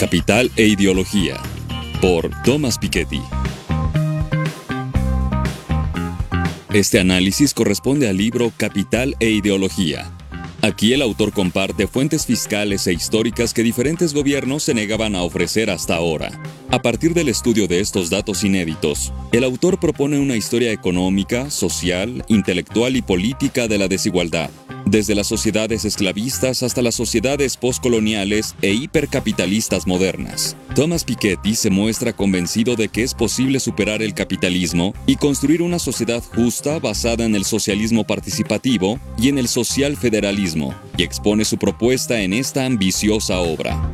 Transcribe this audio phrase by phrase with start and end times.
[0.00, 1.36] Capital e Ideología,
[2.00, 3.20] por Thomas Piketty.
[6.72, 10.10] Este análisis corresponde al libro Capital e Ideología.
[10.62, 15.68] Aquí el autor comparte fuentes fiscales e históricas que diferentes gobiernos se negaban a ofrecer
[15.68, 16.30] hasta ahora.
[16.70, 22.24] A partir del estudio de estos datos inéditos, el autor propone una historia económica, social,
[22.28, 24.48] intelectual y política de la desigualdad
[24.86, 30.56] desde las sociedades esclavistas hasta las sociedades postcoloniales e hipercapitalistas modernas.
[30.74, 35.78] Thomas Piketty se muestra convencido de que es posible superar el capitalismo y construir una
[35.78, 41.58] sociedad justa basada en el socialismo participativo y en el social federalismo, y expone su
[41.58, 43.90] propuesta en esta ambiciosa obra.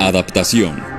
[0.00, 0.97] Adaptación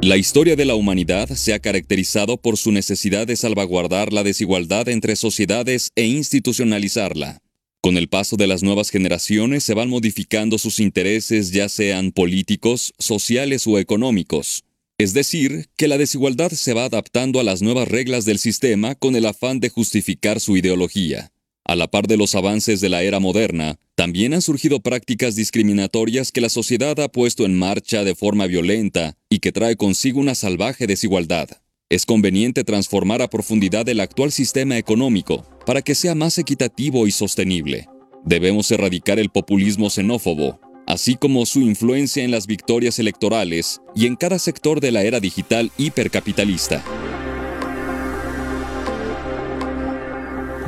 [0.00, 4.88] la historia de la humanidad se ha caracterizado por su necesidad de salvaguardar la desigualdad
[4.88, 7.42] entre sociedades e institucionalizarla.
[7.80, 12.94] Con el paso de las nuevas generaciones se van modificando sus intereses ya sean políticos,
[12.98, 14.64] sociales o económicos.
[14.98, 19.16] Es decir, que la desigualdad se va adaptando a las nuevas reglas del sistema con
[19.16, 21.32] el afán de justificar su ideología.
[21.68, 26.32] A la par de los avances de la era moderna, también han surgido prácticas discriminatorias
[26.32, 30.34] que la sociedad ha puesto en marcha de forma violenta y que trae consigo una
[30.34, 31.50] salvaje desigualdad.
[31.90, 37.10] Es conveniente transformar a profundidad el actual sistema económico para que sea más equitativo y
[37.10, 37.86] sostenible.
[38.24, 44.16] Debemos erradicar el populismo xenófobo, así como su influencia en las victorias electorales y en
[44.16, 46.82] cada sector de la era digital hipercapitalista.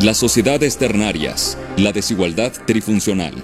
[0.02, 3.34] Las sociedades ternarias, la desigualdad trifuncional.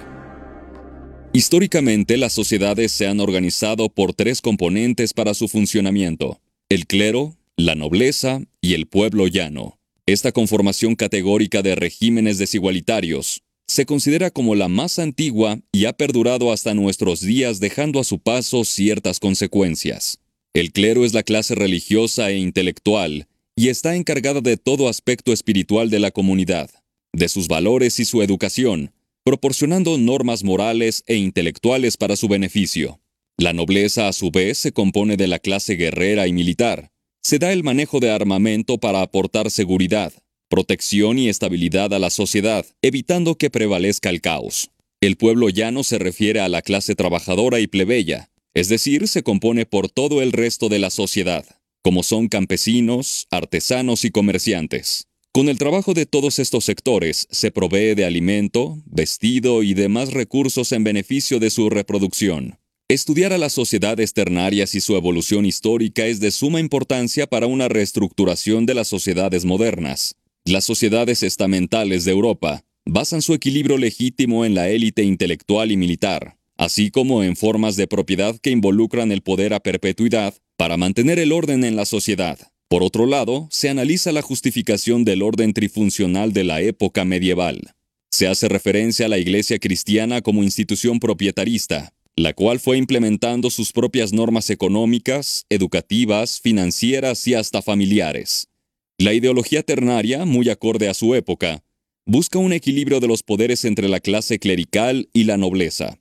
[1.31, 7.75] Históricamente, las sociedades se han organizado por tres componentes para su funcionamiento, el clero, la
[7.75, 9.77] nobleza y el pueblo llano.
[10.07, 16.51] Esta conformación categórica de regímenes desigualitarios se considera como la más antigua y ha perdurado
[16.51, 20.21] hasta nuestros días dejando a su paso ciertas consecuencias.
[20.55, 23.27] El clero es la clase religiosa e intelectual
[23.59, 26.69] y está encargada de todo aspecto espiritual de la comunidad,
[27.11, 28.93] de sus valores y su educación,
[29.25, 33.01] proporcionando normas morales e intelectuales para su beneficio.
[33.35, 36.91] La nobleza, a su vez, se compone de la clase guerrera y militar.
[37.23, 40.13] Se da el manejo de armamento para aportar seguridad,
[40.49, 44.69] protección y estabilidad a la sociedad, evitando que prevalezca el caos.
[45.01, 49.65] El pueblo llano se refiere a la clase trabajadora y plebeya, es decir, se compone
[49.65, 55.07] por todo el resto de la sociedad como son campesinos, artesanos y comerciantes.
[55.31, 60.71] Con el trabajo de todos estos sectores se provee de alimento, vestido y demás recursos
[60.71, 62.57] en beneficio de su reproducción.
[62.89, 67.67] Estudiar a las sociedades ternarias y su evolución histórica es de suma importancia para una
[67.67, 70.15] reestructuración de las sociedades modernas.
[70.45, 76.37] Las sociedades estamentales de Europa basan su equilibrio legítimo en la élite intelectual y militar,
[76.55, 80.33] así como en formas de propiedad que involucran el poder a perpetuidad
[80.67, 82.37] para mantener el orden en la sociedad.
[82.67, 87.71] Por otro lado, se analiza la justificación del orden trifuncional de la época medieval.
[88.11, 93.71] Se hace referencia a la Iglesia cristiana como institución propietarista, la cual fue implementando sus
[93.71, 98.49] propias normas económicas, educativas, financieras y hasta familiares.
[98.97, 101.63] La ideología ternaria, muy acorde a su época,
[102.05, 105.97] busca un equilibrio de los poderes entre la clase clerical y la nobleza.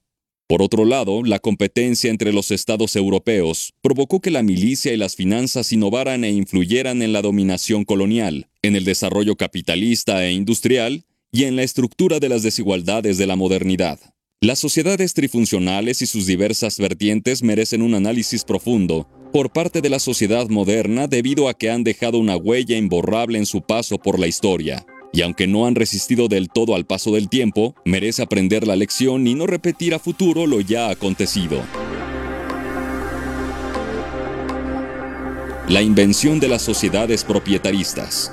[0.48, 5.16] Por otro lado, la competencia entre los estados europeos provocó que la milicia y las
[5.16, 11.44] finanzas innovaran e influyeran en la dominación colonial, en el desarrollo capitalista e industrial y
[11.44, 13.98] en la estructura de las desigualdades de la modernidad.
[14.40, 19.98] Las sociedades trifuncionales y sus diversas vertientes merecen un análisis profundo por parte de la
[19.98, 24.28] sociedad moderna debido a que han dejado una huella imborrable en su paso por la
[24.28, 28.76] historia y aunque no han resistido del todo al paso del tiempo, merece aprender la
[28.76, 31.62] lección y no repetir a futuro lo ya acontecido.
[35.68, 38.32] La invención de las sociedades propietaristas.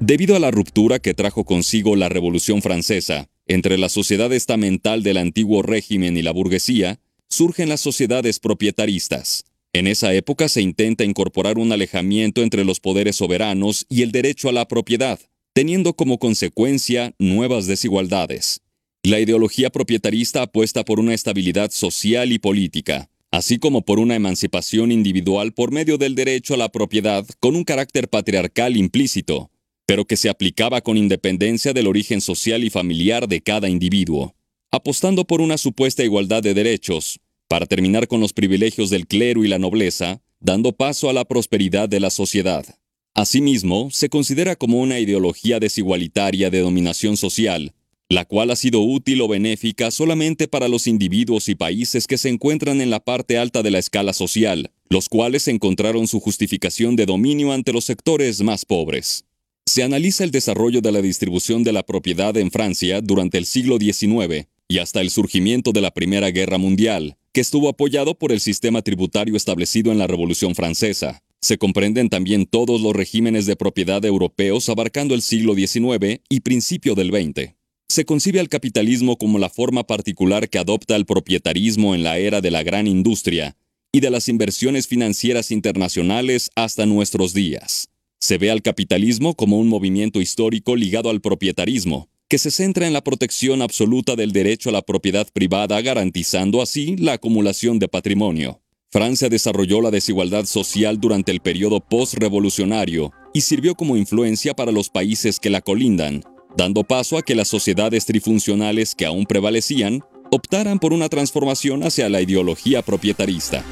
[0.00, 5.16] Debido a la ruptura que trajo consigo la Revolución Francesa entre la sociedad estamental del
[5.16, 11.58] antiguo régimen y la burguesía, surgen las sociedades propietaristas, en esa época se intenta incorporar
[11.58, 15.20] un alejamiento entre los poderes soberanos y el derecho a la propiedad,
[15.52, 18.62] teniendo como consecuencia nuevas desigualdades.
[19.02, 24.90] La ideología proprietarista apuesta por una estabilidad social y política, así como por una emancipación
[24.90, 29.50] individual por medio del derecho a la propiedad con un carácter patriarcal implícito,
[29.86, 34.34] pero que se aplicaba con independencia del origen social y familiar de cada individuo.
[34.72, 37.20] Apostando por una supuesta igualdad de derechos,
[37.50, 41.88] para terminar con los privilegios del clero y la nobleza, dando paso a la prosperidad
[41.88, 42.64] de la sociedad.
[43.12, 47.74] Asimismo, se considera como una ideología desigualitaria de dominación social,
[48.08, 52.28] la cual ha sido útil o benéfica solamente para los individuos y países que se
[52.28, 57.06] encuentran en la parte alta de la escala social, los cuales encontraron su justificación de
[57.06, 59.24] dominio ante los sectores más pobres.
[59.66, 63.78] Se analiza el desarrollo de la distribución de la propiedad en Francia durante el siglo
[63.78, 68.40] XIX y hasta el surgimiento de la Primera Guerra Mundial, que estuvo apoyado por el
[68.40, 71.22] sistema tributario establecido en la Revolución Francesa.
[71.40, 76.94] Se comprenden también todos los regímenes de propiedad europeos abarcando el siglo XIX y principio
[76.94, 77.54] del XX.
[77.88, 82.40] Se concibe al capitalismo como la forma particular que adopta el propietarismo en la era
[82.40, 83.56] de la gran industria
[83.92, 87.88] y de las inversiones financieras internacionales hasta nuestros días.
[88.20, 92.92] Se ve al capitalismo como un movimiento histórico ligado al propietarismo, que se centra en
[92.92, 98.60] la protección absoluta del derecho a la propiedad privada, garantizando así la acumulación de patrimonio.
[98.88, 104.90] Francia desarrolló la desigualdad social durante el periodo post-revolucionario y sirvió como influencia para los
[104.90, 106.22] países que la colindan,
[106.56, 110.00] dando paso a que las sociedades trifuncionales que aún prevalecían
[110.30, 113.64] optaran por una transformación hacia la ideología propietarista.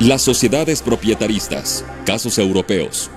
[0.00, 3.10] Las sociedades propietaristas, casos europeos.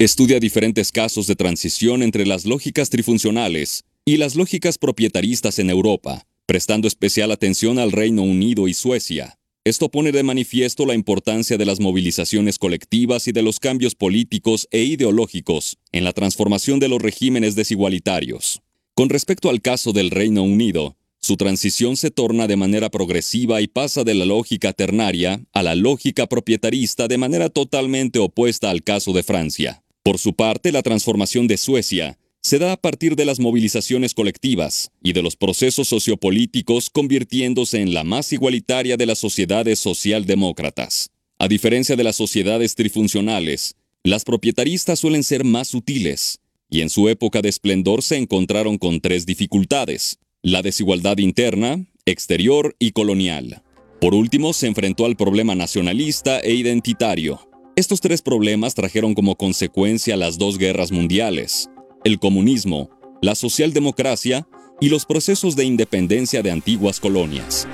[0.00, 6.24] Estudia diferentes casos de transición entre las lógicas trifuncionales y las lógicas propietaristas en Europa,
[6.46, 9.40] prestando especial atención al Reino Unido y Suecia.
[9.64, 14.68] Esto pone de manifiesto la importancia de las movilizaciones colectivas y de los cambios políticos
[14.70, 18.62] e ideológicos en la transformación de los regímenes desigualitarios.
[18.94, 23.66] Con respecto al caso del Reino Unido, su transición se torna de manera progresiva y
[23.66, 29.12] pasa de la lógica ternaria a la lógica propietarista de manera totalmente opuesta al caso
[29.12, 29.82] de Francia.
[30.02, 34.90] Por su parte, la transformación de Suecia se da a partir de las movilizaciones colectivas
[35.02, 41.10] y de los procesos sociopolíticos convirtiéndose en la más igualitaria de las sociedades socialdemócratas.
[41.38, 46.40] A diferencia de las sociedades trifuncionales, las propietaristas suelen ser más sutiles,
[46.70, 52.76] y en su época de esplendor se encontraron con tres dificultades, la desigualdad interna, exterior
[52.78, 53.62] y colonial.
[54.00, 57.47] Por último, se enfrentó al problema nacionalista e identitario,
[57.78, 61.70] estos tres problemas trajeron como consecuencia las dos guerras mundiales,
[62.02, 62.90] el comunismo,
[63.22, 64.48] la socialdemocracia
[64.80, 67.68] y los procesos de independencia de antiguas colonias.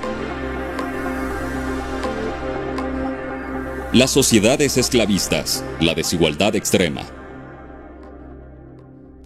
[3.93, 7.01] Las sociedades esclavistas, la desigualdad extrema.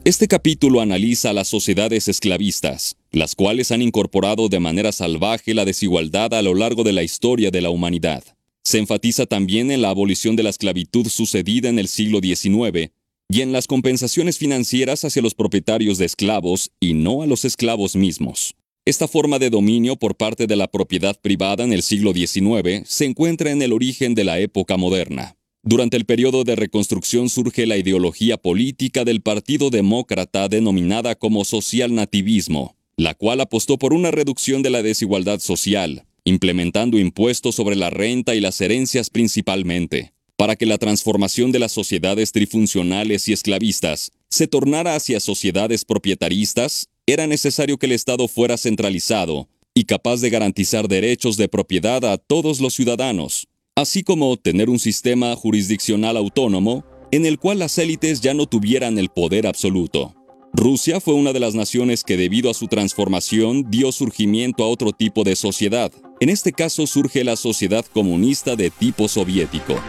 [0.05, 6.33] Este capítulo analiza las sociedades esclavistas, las cuales han incorporado de manera salvaje la desigualdad
[6.33, 8.23] a lo largo de la historia de la humanidad.
[8.69, 12.91] Se enfatiza también en la abolición de la esclavitud sucedida en el siglo XIX
[13.27, 17.95] y en las compensaciones financieras hacia los propietarios de esclavos y no a los esclavos
[17.95, 18.53] mismos.
[18.85, 23.05] Esta forma de dominio por parte de la propiedad privada en el siglo XIX se
[23.05, 25.35] encuentra en el origen de la época moderna.
[25.63, 31.95] Durante el periodo de reconstrucción surge la ideología política del Partido Demócrata denominada como social
[31.95, 37.89] nativismo, la cual apostó por una reducción de la desigualdad social, implementando impuestos sobre la
[37.89, 44.11] renta y las herencias principalmente, para que la transformación de las sociedades trifuncionales y esclavistas
[44.29, 50.29] se tornara hacia sociedades propietaristas, era necesario que el Estado fuera centralizado y capaz de
[50.29, 56.85] garantizar derechos de propiedad a todos los ciudadanos, así como tener un sistema jurisdiccional autónomo
[57.11, 60.13] en el cual las élites ya no tuvieran el poder absoluto.
[60.53, 64.91] Rusia fue una de las naciones que debido a su transformación dio surgimiento a otro
[64.91, 65.91] tipo de sociedad.
[66.21, 69.79] En este caso surge la sociedad comunista de tipo soviético.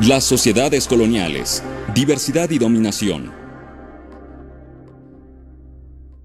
[0.00, 1.64] Las sociedades coloniales,
[1.96, 3.32] diversidad y dominación.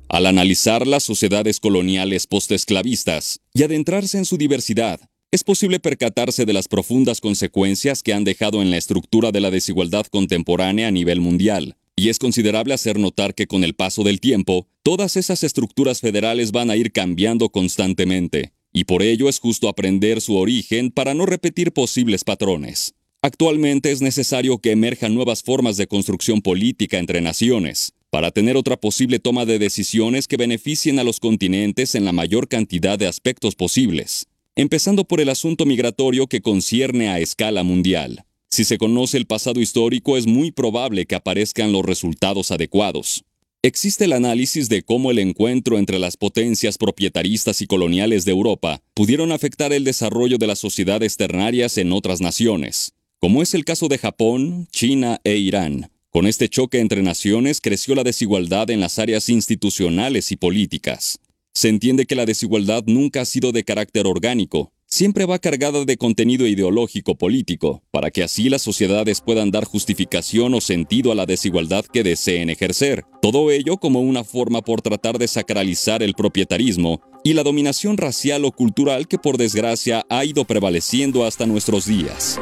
[0.08, 5.00] Al analizar las sociedades coloniales postesclavistas y adentrarse en su diversidad,
[5.32, 9.50] es posible percatarse de las profundas consecuencias que han dejado en la estructura de la
[9.50, 11.76] desigualdad contemporánea a nivel mundial.
[12.00, 16.54] Y es considerable hacer notar que con el paso del tiempo, todas esas estructuras federales
[16.54, 21.26] van a ir cambiando constantemente, y por ello es justo aprender su origen para no
[21.26, 22.94] repetir posibles patrones.
[23.22, 28.78] Actualmente es necesario que emerjan nuevas formas de construcción política entre naciones, para tener otra
[28.78, 33.56] posible toma de decisiones que beneficien a los continentes en la mayor cantidad de aspectos
[33.56, 34.26] posibles
[34.60, 38.26] empezando por el asunto migratorio que concierne a escala mundial.
[38.52, 43.24] Si se conoce el pasado histórico es muy probable que aparezcan los resultados adecuados.
[43.62, 48.82] Existe el análisis de cómo el encuentro entre las potencias propietaristas y coloniales de Europa
[48.96, 53.88] pudieron afectar el desarrollo de las sociedades ternarias en otras naciones, como es el caso
[53.88, 55.92] de Japón, China e Irán.
[56.10, 61.20] Con este choque entre naciones creció la desigualdad en las áreas institucionales y políticas.
[61.54, 65.96] se entiende que la desigualdad nunca ha sido de carácter orgánico, siempre va cargada de
[65.96, 71.26] contenido ideológico político, para que así las sociedades puedan dar justificación o sentido a la
[71.26, 73.06] desigualdad que deseen ejercer.
[73.22, 78.44] Todo ello como una forma por tratar de sacralizar el propietarismo y la dominación racial
[78.44, 82.38] o cultural que por desgracia ha ido prevaleciendo hasta nuestros días.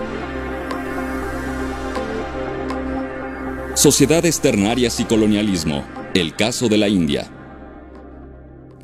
[3.75, 5.85] Sociedades ternarias y colonialismo.
[6.15, 7.36] El caso de la India.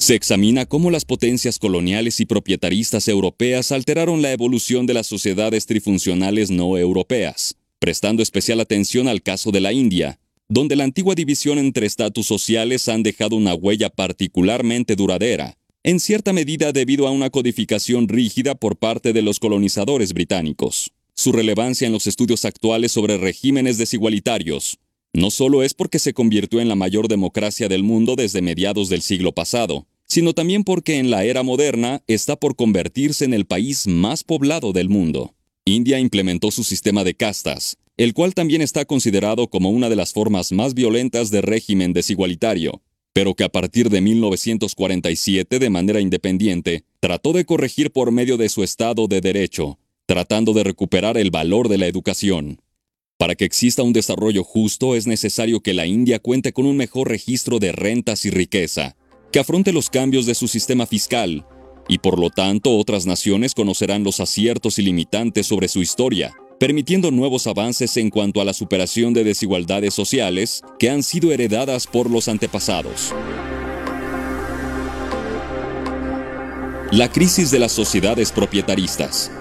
[0.03, 5.65] Se examina cómo las potencias coloniales y propietaristas europeas alteraron la evolución de las sociedades
[5.65, 10.19] trifuncionales no europeas, prestando especial atención al caso de la India,
[10.49, 16.33] donde la antigua división entre estatus sociales han dejado una huella particularmente duradera, en cierta
[16.33, 20.91] medida debido a una codificación rígida por parte de los colonizadores británicos.
[21.13, 24.79] Su relevancia en los estudios actuales sobre regímenes desigualitarios
[25.15, 29.03] no solo es porque se convirtió en la mayor democracia del mundo desde mediados del
[29.03, 33.87] siglo pasado, sino también porque en la era moderna está por convertirse en el país
[33.87, 35.33] más poblado del mundo.
[35.65, 40.13] India implementó su sistema de castas, el cual también está considerado como una de las
[40.13, 46.83] formas más violentas de régimen desigualitario, pero que a partir de 1947 de manera independiente
[46.99, 51.69] trató de corregir por medio de su Estado de Derecho, tratando de recuperar el valor
[51.69, 52.61] de la educación.
[53.17, 57.09] Para que exista un desarrollo justo es necesario que la India cuente con un mejor
[57.09, 58.95] registro de rentas y riqueza,
[59.33, 61.43] que afronte los cambios de su sistema fiscal,
[61.89, 67.09] y por lo tanto otras naciones conocerán los aciertos y limitantes sobre su historia, permitiendo
[67.09, 72.11] nuevos avances en cuanto a la superación de desigualdades sociales que han sido heredadas por
[72.11, 73.11] los antepasados.
[76.91, 79.31] La crisis de las sociedades propietaristas.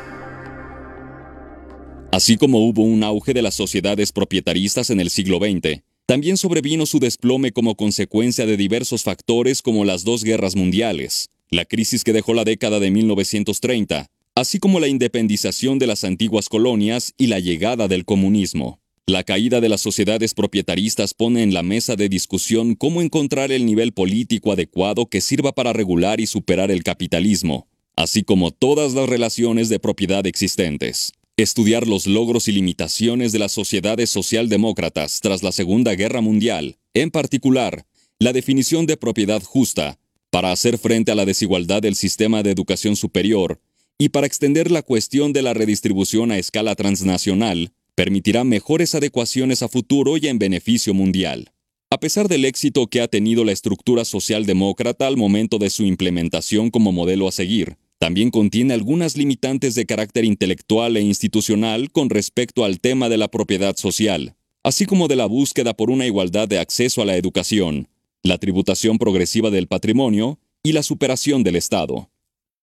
[2.10, 5.82] Así como hubo un auge de las sociedades propietaristas en el siglo XX,
[6.12, 11.64] también sobrevino su desplome como consecuencia de diversos factores como las dos guerras mundiales, la
[11.64, 17.14] crisis que dejó la década de 1930, así como la independización de las antiguas colonias
[17.16, 18.78] y la llegada del comunismo.
[19.06, 23.64] La caída de las sociedades propietaristas pone en la mesa de discusión cómo encontrar el
[23.64, 29.08] nivel político adecuado que sirva para regular y superar el capitalismo, así como todas las
[29.08, 31.14] relaciones de propiedad existentes.
[31.38, 37.10] Estudiar los logros y limitaciones de las sociedades socialdemócratas tras la Segunda Guerra Mundial, en
[37.10, 37.86] particular,
[38.18, 39.98] la definición de propiedad justa,
[40.28, 43.62] para hacer frente a la desigualdad del sistema de educación superior
[43.96, 49.68] y para extender la cuestión de la redistribución a escala transnacional, permitirá mejores adecuaciones a
[49.68, 51.50] futuro y en beneficio mundial.
[51.88, 56.70] A pesar del éxito que ha tenido la estructura socialdemócrata al momento de su implementación
[56.70, 62.64] como modelo a seguir, también contiene algunas limitantes de carácter intelectual e institucional con respecto
[62.64, 66.58] al tema de la propiedad social, así como de la búsqueda por una igualdad de
[66.58, 67.86] acceso a la educación,
[68.24, 72.10] la tributación progresiva del patrimonio y la superación del Estado.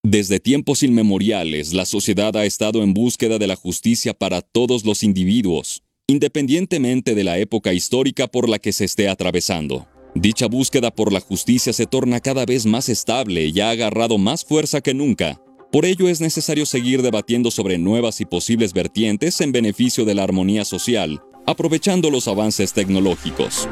[0.03, 5.03] Desde tiempos inmemoriales, la sociedad ha estado en búsqueda de la justicia para todos los
[5.03, 9.87] individuos, independientemente de la época histórica por la que se esté atravesando.
[10.15, 14.43] Dicha búsqueda por la justicia se torna cada vez más estable y ha agarrado más
[14.43, 15.39] fuerza que nunca.
[15.71, 20.23] Por ello es necesario seguir debatiendo sobre nuevas y posibles vertientes en beneficio de la
[20.23, 23.67] armonía social, aprovechando los avances tecnológicos.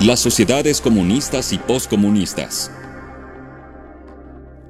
[0.00, 2.70] Las sociedades comunistas y postcomunistas.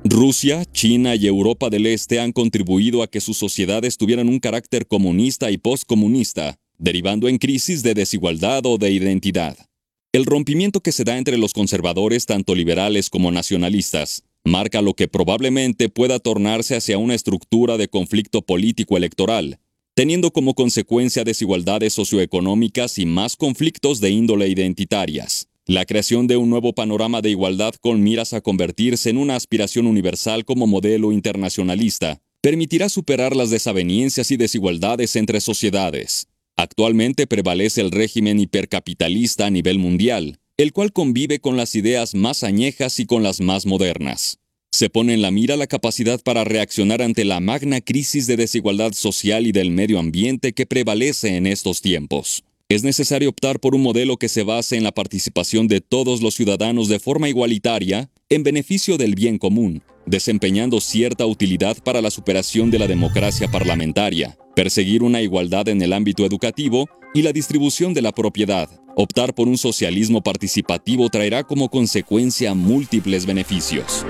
[0.05, 4.87] Rusia, China y Europa del Este han contribuido a que sus sociedades tuvieran un carácter
[4.87, 9.57] comunista y postcomunista, derivando en crisis de desigualdad o de identidad.
[10.13, 15.07] El rompimiento que se da entre los conservadores, tanto liberales como nacionalistas, marca lo que
[15.07, 19.61] probablemente pueda tornarse hacia una estructura de conflicto político electoral,
[19.95, 25.49] teniendo como consecuencia desigualdades socioeconómicas y más conflictos de índole identitarias.
[25.67, 29.87] La creación de un nuevo panorama de igualdad con miras a convertirse en una aspiración
[29.87, 36.27] universal como modelo internacionalista permitirá superar las desavenencias y desigualdades entre sociedades,
[36.61, 42.45] Actualmente prevalece el régimen hipercapitalista a nivel mundial, el cual convive con las ideas más
[42.45, 44.41] añejas y con las más modernas.
[44.71, 48.93] Se pone en la mira la capacidad para reaccionar ante la magna crisis de desigualdad
[48.93, 52.45] social y del medio ambiente que prevalece en estos tiempos.
[52.69, 56.35] Es necesario optar por un modelo que se base en la participación de todos los
[56.35, 62.71] ciudadanos de forma igualitaria en beneficio del bien común, desempeñando cierta utilidad para la superación
[62.71, 68.03] de la democracia parlamentaria, perseguir una igualdad en el ámbito educativo y la distribución de
[68.03, 68.69] la propiedad.
[68.95, 74.05] Optar por un socialismo participativo traerá como consecuencia múltiples beneficios.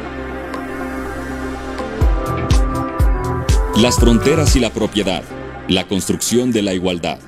[3.77, 5.23] Las fronteras y la propiedad.
[5.69, 7.21] La construcción de la igualdad.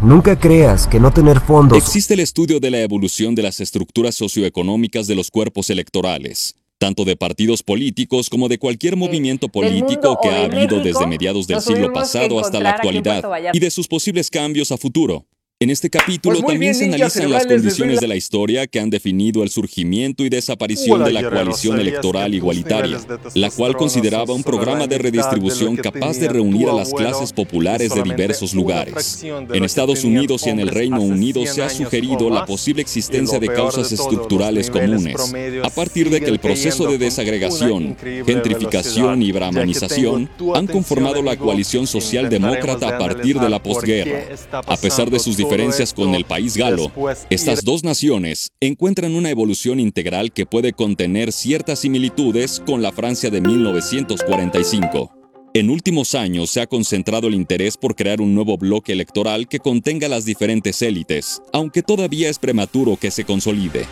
[0.00, 1.76] nunca creas que no tener fondos...
[1.76, 7.04] Existe el estudio de la evolución de las estructuras socioeconómicas de los cuerpos electorales, tanto
[7.04, 11.92] de partidos políticos como de cualquier movimiento político que ha habido desde mediados del siglo
[11.92, 13.22] pasado hasta la actualidad,
[13.52, 15.26] y de sus posibles cambios a futuro.
[15.62, 18.88] En este capítulo Pues también bien, se analizan las condiciones de la historia que han
[18.88, 22.98] definido el surgimiento y desaparición de la coalición ¿sabías electoral igualitaria,
[23.34, 28.02] la cual consideraba un programa de redistribución capaz de reunir a las clases populares de
[28.02, 29.22] diversos lugares.
[29.22, 33.38] En Estados Unidos y en el Reino Unido 100 se ha sugerido la posible existencia
[33.38, 35.20] de causas estructurales comunes,
[35.62, 41.86] a partir de que el proceso de desagregación, gentrificación y brahmanización han conformado la coalición
[41.86, 44.22] socialdemócrata a partir de la posguerra.
[44.52, 46.92] A pesar de sus todo diferencias con el país galo,
[47.28, 53.30] estas dos naciones encuentran una evolución integral que puede contener ciertas similitudes con la Francia
[53.30, 55.12] de 1945.
[55.52, 59.58] En últimos años se ha concentrado el interés por crear un nuevo bloque electoral que
[59.58, 63.86] contenga las diferentes élites, aunque todavía es prematuro que se consolide.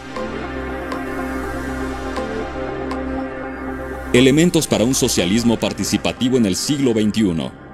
[4.12, 7.67] Elementos para un socialismo participativo en el siglo XXI.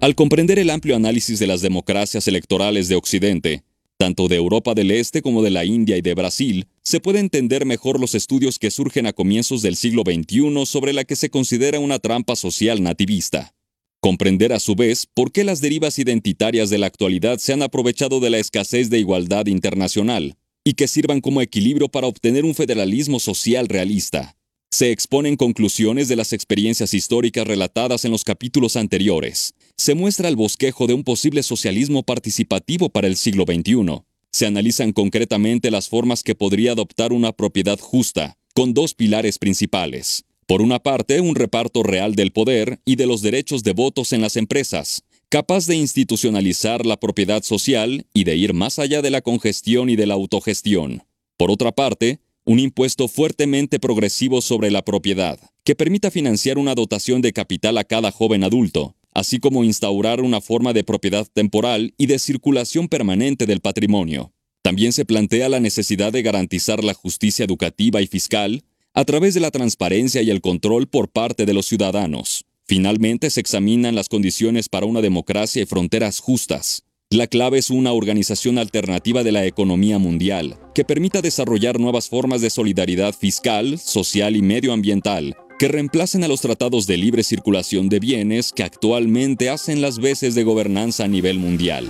[0.00, 3.64] Al comprender el amplio análisis de las democracias electorales de Occidente,
[3.96, 7.66] tanto de Europa del Este como de la India y de Brasil, se puede entender
[7.66, 11.80] mejor los estudios que surgen a comienzos del siglo XXI sobre la que se considera
[11.80, 13.56] una trampa social nativista.
[14.00, 18.20] Comprender a su vez por qué las derivas identitarias de la actualidad se han aprovechado
[18.20, 23.18] de la escasez de igualdad internacional y que sirvan como equilibrio para obtener un federalismo
[23.18, 24.36] social realista.
[24.70, 29.54] Se exponen conclusiones de las experiencias históricas relatadas en los capítulos anteriores.
[29.80, 34.02] Se muestra el bosquejo de un posible socialismo participativo para el siglo XXI.
[34.32, 40.24] Se analizan concretamente las formas que podría adoptar una propiedad justa, con dos pilares principales.
[40.46, 44.20] Por una parte, un reparto real del poder y de los derechos de votos en
[44.20, 49.20] las empresas, capaz de institucionalizar la propiedad social y de ir más allá de la
[49.20, 51.04] congestión y de la autogestión.
[51.36, 57.22] Por otra parte, un impuesto fuertemente progresivo sobre la propiedad, que permita financiar una dotación
[57.22, 62.06] de capital a cada joven adulto, así como instaurar una forma de propiedad temporal y
[62.06, 64.32] de circulación permanente del patrimonio.
[64.62, 68.62] También se plantea la necesidad de garantizar la justicia educativa y fiscal
[68.94, 72.44] a través de la transparencia y el control por parte de los ciudadanos.
[72.64, 77.92] Finalmente se examinan las condiciones para una democracia y fronteras justas, la clave es una
[77.92, 84.36] organización alternativa de la economía mundial, que permita desarrollar nuevas formas de solidaridad fiscal, social
[84.36, 89.82] y medioambiental, que reemplacen a los tratados de libre circulación de bienes que actualmente hacen
[89.82, 91.88] las veces de gobernanza a nivel mundial.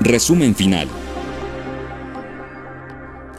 [0.00, 0.88] Resumen final.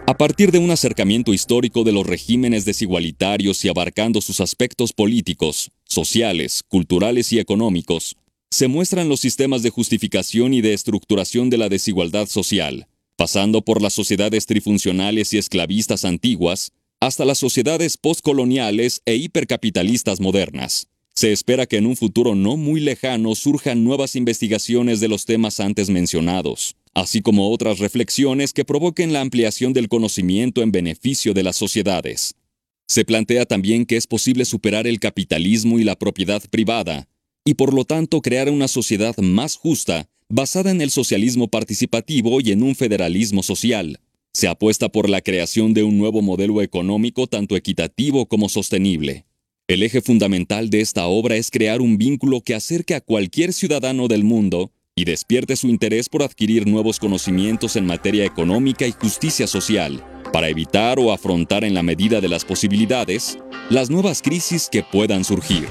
[0.06, 5.72] A partir de un acercamiento histórico de los regímenes desigualitarios y abarcando sus aspectos políticos,
[5.84, 8.16] sociales, culturales y económicos,
[8.50, 13.82] se muestran los sistemas de justificación y de estructuración de la desigualdad social, pasando por
[13.82, 20.88] las sociedades trifuncionales y esclavistas antiguas hasta las sociedades postcoloniales e hipercapitalistas modernas.
[21.14, 25.60] Se espera que en un futuro no muy lejano surjan nuevas investigaciones de los temas
[25.60, 31.42] antes mencionados, así como otras reflexiones que provoquen la ampliación del conocimiento en beneficio de
[31.42, 32.36] las sociedades.
[32.88, 37.08] Se plantea también que es posible superar el capitalismo y la propiedad privada,
[37.44, 42.52] y por lo tanto crear una sociedad más justa, basada en el socialismo participativo y
[42.52, 44.00] en un federalismo social.
[44.34, 49.26] Se apuesta por la creación de un nuevo modelo económico tanto equitativo como sostenible.
[49.68, 54.08] El eje fundamental de esta obra es crear un vínculo que acerque a cualquier ciudadano
[54.08, 59.46] del mundo y despierte su interés por adquirir nuevos conocimientos en materia económica y justicia
[59.46, 63.38] social, para evitar o afrontar en la medida de las posibilidades
[63.70, 65.68] las nuevas crisis que puedan surgir.